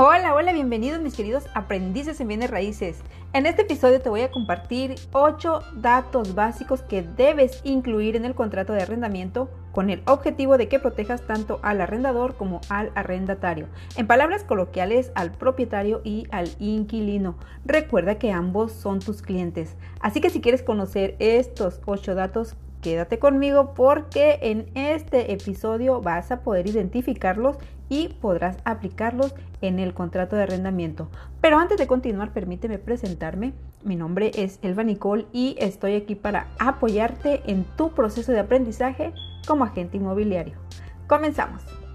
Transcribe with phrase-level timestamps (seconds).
[0.00, 3.00] Hola, hola, bienvenidos mis queridos aprendices en bienes raíces.
[3.32, 8.36] En este episodio te voy a compartir 8 datos básicos que debes incluir en el
[8.36, 13.66] contrato de arrendamiento con el objetivo de que protejas tanto al arrendador como al arrendatario.
[13.96, 17.36] En palabras coloquiales, al propietario y al inquilino.
[17.64, 19.74] Recuerda que ambos son tus clientes.
[19.98, 26.30] Así que si quieres conocer estos 8 datos, quédate conmigo porque en este episodio vas
[26.30, 27.56] a poder identificarlos
[27.88, 31.08] y podrás aplicarlos en el contrato de arrendamiento.
[31.40, 33.54] Pero antes de continuar, permíteme presentarme.
[33.82, 39.12] Mi nombre es Elva Nicole y estoy aquí para apoyarte en tu proceso de aprendizaje
[39.46, 40.54] como agente inmobiliario.
[41.06, 41.87] Comenzamos.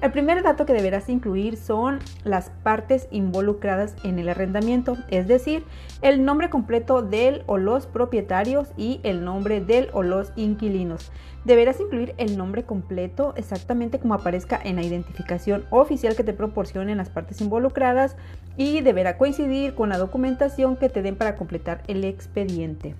[0.00, 5.62] El primer dato que deberás incluir son las partes involucradas en el arrendamiento, es decir,
[6.00, 11.12] el nombre completo del o los propietarios y el nombre del o los inquilinos.
[11.44, 16.96] Deberás incluir el nombre completo exactamente como aparezca en la identificación oficial que te proporcionen
[16.96, 18.16] las partes involucradas
[18.56, 22.94] y deberá coincidir con la documentación que te den para completar el expediente.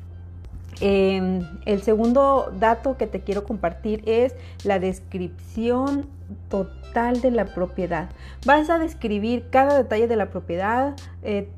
[0.80, 6.06] Em, el segundo dato que te quiero compartir es la descripción
[6.48, 8.10] total de la propiedad.
[8.46, 11.48] Vas a describir cada detalle de la propiedad, eh,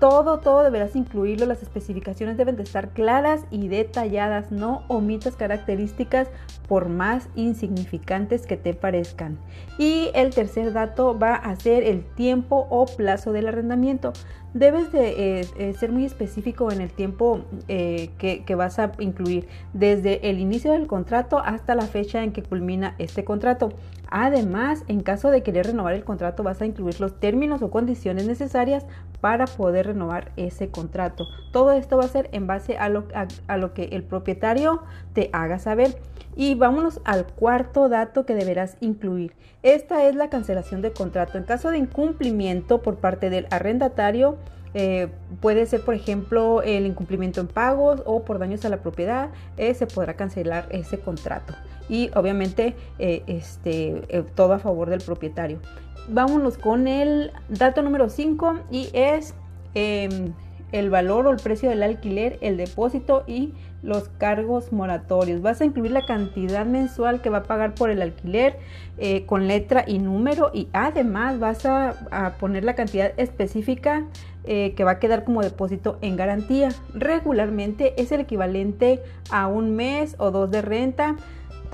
[0.00, 1.46] todo, todo deberás incluirlo.
[1.46, 4.50] Las especificaciones deben de estar claras y detalladas.
[4.50, 6.28] No omitas características
[6.68, 9.38] por más insignificantes que te parezcan.
[9.78, 14.12] Y el tercer dato va a ser el tiempo o plazo del arrendamiento.
[14.54, 19.48] Debes de eh, eh, ser muy específico en el tiempo eh, que, vas a incluir,
[19.72, 23.70] desde el inicio del contrato hasta la fecha en que culmina este contrato.
[24.10, 28.28] Además, en caso de querer renovar el contrato, vas a incluir los términos o condiciones
[28.28, 28.86] necesarias
[29.20, 31.26] para poder renovar ese contrato.
[31.50, 33.08] Todo esto va a ser en base a lo,
[33.48, 35.96] a, lo que el propietario te haga saber.
[36.36, 39.34] Y vámonos al cuarto dato que deberás incluir.
[39.64, 41.38] Esta es la cancelación de contrato.
[41.38, 44.36] En caso de incumplimiento por parte del arrendatario,
[44.74, 45.08] eh,
[45.40, 49.72] puede ser, por ejemplo, el incumplimiento en pagos o por daños a la propiedad, eh,
[49.74, 51.54] se podrá cancelar ese contrato
[51.88, 55.60] y obviamente eh, este, todo a favor del propietario.
[56.08, 59.34] Vámonos con el dato número 5 y es
[59.74, 60.32] em,
[60.72, 63.52] el valor o el precio del alquiler, el depósito y
[63.82, 65.42] los cargos moratorios.
[65.42, 68.58] Vas a incluir la cantidad mensual que va a pagar por el alquiler
[68.98, 74.04] eh, con letra y número y además vas a, poner la cantidad específica
[74.44, 76.68] que va a quedar como depósito en garantía.
[76.92, 81.16] Regularmente es el equivalente a un mes o dos de renta.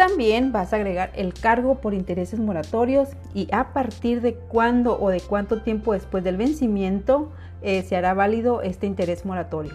[0.01, 5.11] También vas a agregar el cargo por intereses moratorios y a partir de cuándo o
[5.11, 7.31] de cuánto tiempo después del vencimiento
[7.63, 9.75] eh, se hará válido este interés moratorio.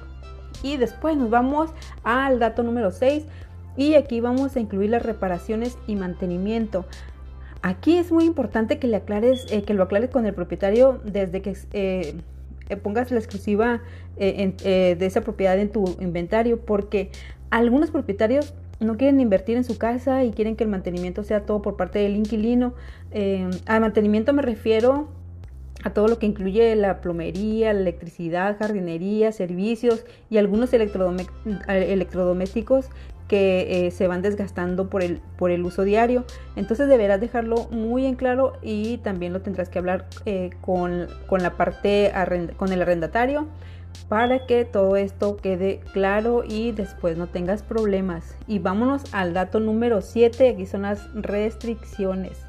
[0.64, 1.70] Y después nos vamos
[2.04, 3.26] al dato número 6
[3.78, 6.86] y aquí vamos a incluir las reparaciones y mantenimiento.
[7.62, 11.42] Aquí es muy importante que le aclares, eh, que lo aclares con el propietario desde
[11.42, 12.16] que eh,
[12.84, 13.82] pongas la exclusiva
[14.18, 17.12] de esa propiedad en tu inventario, porque
[17.50, 21.62] algunos propietarios no quieren invertir en su casa y quieren que el mantenimiento sea todo
[21.62, 22.74] por parte del inquilino.
[23.12, 25.08] Eh, al mantenimiento me refiero
[25.86, 32.90] a todo lo que incluye la plomería, la electricidad, jardinería, servicios y algunos electrodomésticos
[33.28, 36.26] que eh, se van desgastando por el, por el uso diario.
[36.56, 41.44] Entonces deberás dejarlo muy en claro y también lo tendrás que hablar eh, con, con,
[41.44, 42.12] la parte
[42.58, 43.46] con el arrendatario
[44.10, 48.36] para que todo esto quede claro y después no tengas problemas.
[48.48, 52.44] Y vámonos al dato número 7, aquí son las restricciones.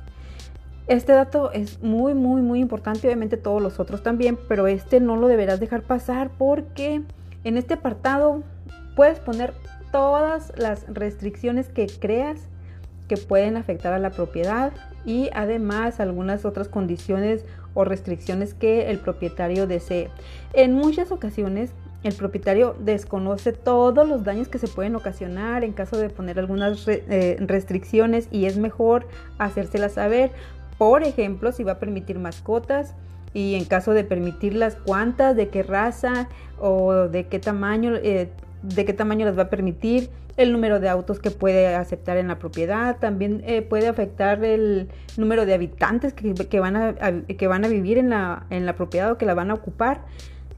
[0.87, 5.17] Este dato es muy, muy, muy importante, obviamente todos los otros también, pero este no
[5.17, 7.03] lo deberás dejar pasar porque
[7.43, 8.43] en este apartado
[8.95, 9.53] puedes poner
[9.91, 12.49] todas las restricciones que creas
[13.09, 14.73] que pueden afectar a la propiedad
[15.05, 17.45] y además algunas otras condiciones
[17.75, 20.11] o restricciones que el propietario desee.
[20.53, 25.99] En muchas ocasiones el propietario desconoce todos los daños que se pueden ocasionar en caso
[25.99, 29.09] de poner algunas eh, restricciones y es mejor
[29.39, 30.31] hacérselas saber.
[30.79, 32.95] Por ejemplo, si va a permitir mascotas
[33.33, 36.29] y en caso de permitirlas, cuántas, de qué raza
[36.59, 38.31] o de qué tamaño eh,
[38.63, 42.29] de qué tamaño las va a permitir, el número de autos que puede aceptar en
[42.29, 46.95] la propiedad, también eh, puede afectar el número de habitantes que, van, a,
[47.27, 50.05] que van a vivir en la, en la propiedad o que la van a ocupar.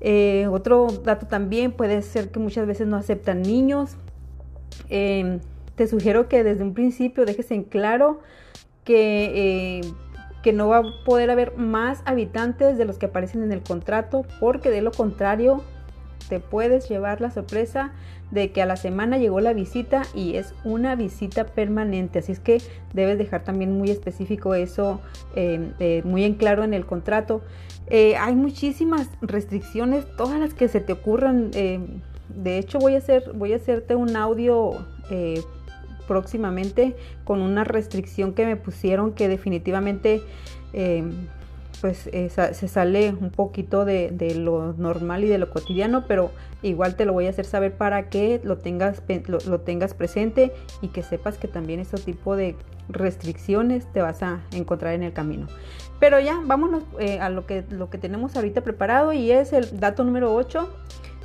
[0.01, 3.97] Eh, otro dato también puede ser que muchas veces no aceptan niños.
[4.89, 8.21] Te sugiero que desde un principio dejes en claro
[8.85, 9.83] que,
[10.43, 14.25] que no va a poder haber más habitantes de los que aparecen en el contrato,
[14.41, 15.63] porque de lo contrario
[16.29, 17.93] te puedes llevar la sorpresa
[18.31, 22.19] de que a la semana llegó la visita y es una visita permanente.
[22.19, 22.61] Así es que
[22.93, 25.01] debes dejar también muy específico eso,
[25.35, 27.41] em, eh, muy en claro en el contrato.
[27.87, 31.51] Eh, hay muchísimas restricciones, todas las que se te ocurran.
[31.51, 34.73] De hecho, voy a, hacer, voy a hacerte un audio
[35.11, 35.41] eh,
[36.09, 40.23] próximamente con una restricción que me pusieron que definitivamente
[40.73, 41.29] em,
[41.81, 46.33] pues eh, se sale un poquito de, lo normal y de lo cotidiano, pero
[46.63, 50.53] igual te lo voy a hacer saber para que lo tengas, lo, tengas presente
[50.83, 52.57] y que sepas que también este tipo de
[52.89, 55.47] restricciones te vas a encontrar en el camino.
[56.01, 59.79] Pero ya, vámonos eh, a lo que, lo que tenemos ahorita preparado y es el
[59.79, 60.69] dato número 8,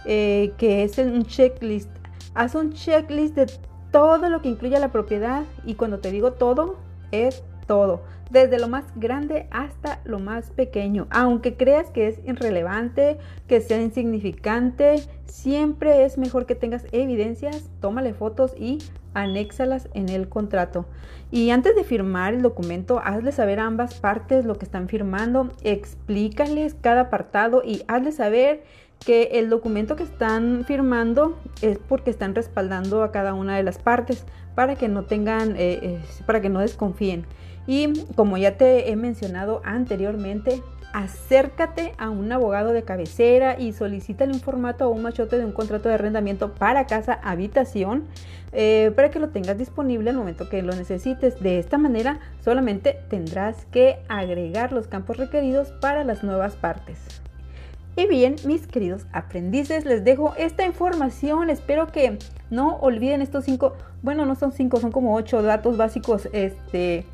[0.05, 1.89] eh, que es un checklist.
[2.35, 3.47] Haz un checklist de
[3.93, 6.77] todo lo que incluye la propiedad y cuando te digo todo,
[7.11, 8.01] es todo,
[8.31, 11.05] desde lo más grande hasta lo más pequeño.
[11.11, 14.95] Aunque creas que es irrelevante, que sea insignificante,
[15.27, 18.79] siempre es mejor que tengas evidencias, tómale fotos y
[19.13, 20.87] anéxalas en el contrato.
[21.29, 25.51] Y antes de firmar el documento, hazle saber a ambas partes lo que están firmando,
[25.61, 28.63] explícales cada apartado y hazle saber
[29.05, 33.77] que el documento que están firmando es porque están respaldando a cada una de las
[33.77, 37.25] partes para que no tengan, eh, eh, para que no desconfíen.
[37.67, 40.61] Y como ya te he mencionado anteriormente,
[40.93, 45.51] acércate a un abogado de cabecera y solicítale un formato o un machote de un
[45.51, 48.03] contrato de arrendamiento para casa habitación
[48.51, 51.41] eh, para que lo tengas disponible al momento que lo necesites.
[51.41, 57.23] De esta manera solamente tendrás que agregar los campos requeridos para las nuevas partes.
[57.95, 61.49] Y bien, mis queridos aprendices, les dejo esta información.
[61.49, 62.17] Espero que
[62.49, 67.05] no olviden estos cinco, bueno, no son cinco, son como ocho datos básicos este,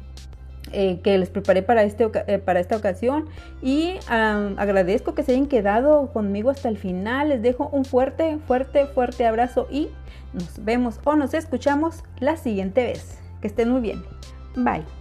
[0.72, 3.26] eh, que les preparé para, este, eh, para esta ocasión.
[3.62, 7.30] Y agradezco que se hayan quedado conmigo hasta el final.
[7.30, 9.90] Les dejo un fuerte, fuerte, fuerte abrazo y
[10.34, 13.18] nos vemos o nos escuchamos la siguiente vez.
[13.42, 14.04] Que estén muy bien.
[14.56, 14.99] Bye.